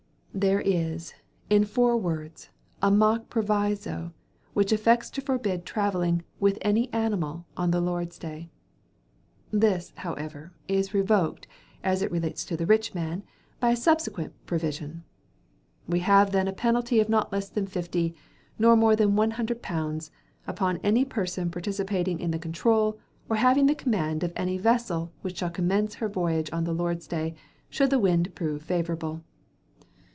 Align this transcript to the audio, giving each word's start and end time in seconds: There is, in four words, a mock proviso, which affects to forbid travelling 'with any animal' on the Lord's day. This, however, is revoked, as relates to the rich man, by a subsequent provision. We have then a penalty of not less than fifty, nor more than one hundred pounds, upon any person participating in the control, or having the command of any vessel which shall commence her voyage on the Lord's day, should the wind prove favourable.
There 0.33 0.61
is, 0.61 1.13
in 1.49 1.65
four 1.65 1.97
words, 1.97 2.49
a 2.81 2.89
mock 2.89 3.29
proviso, 3.29 4.13
which 4.53 4.71
affects 4.71 5.09
to 5.11 5.21
forbid 5.21 5.65
travelling 5.65 6.23
'with 6.39 6.57
any 6.61 6.91
animal' 6.93 7.45
on 7.57 7.71
the 7.71 7.81
Lord's 7.81 8.17
day. 8.17 8.49
This, 9.51 9.91
however, 9.97 10.53
is 10.69 10.93
revoked, 10.93 11.47
as 11.83 12.01
relates 12.09 12.45
to 12.45 12.55
the 12.55 12.65
rich 12.65 12.95
man, 12.95 13.23
by 13.59 13.71
a 13.71 13.75
subsequent 13.75 14.33
provision. 14.45 15.03
We 15.85 15.99
have 15.99 16.31
then 16.31 16.47
a 16.47 16.53
penalty 16.53 17.01
of 17.01 17.09
not 17.09 17.33
less 17.33 17.49
than 17.49 17.67
fifty, 17.67 18.15
nor 18.57 18.77
more 18.77 18.95
than 18.95 19.17
one 19.17 19.31
hundred 19.31 19.61
pounds, 19.61 20.11
upon 20.47 20.77
any 20.77 21.03
person 21.03 21.51
participating 21.51 22.21
in 22.21 22.31
the 22.31 22.39
control, 22.39 22.97
or 23.27 23.35
having 23.35 23.65
the 23.65 23.75
command 23.75 24.23
of 24.23 24.31
any 24.37 24.57
vessel 24.57 25.11
which 25.23 25.39
shall 25.39 25.49
commence 25.51 25.95
her 25.95 26.07
voyage 26.07 26.49
on 26.53 26.63
the 26.63 26.73
Lord's 26.73 27.05
day, 27.05 27.35
should 27.69 27.89
the 27.89 27.99
wind 27.99 28.33
prove 28.33 28.61
favourable. 28.63 29.25